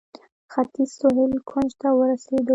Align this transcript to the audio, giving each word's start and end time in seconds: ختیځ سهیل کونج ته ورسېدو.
ختیځ 0.51 0.89
سهیل 0.99 1.33
کونج 1.49 1.71
ته 1.81 1.87
ورسېدو. 1.99 2.49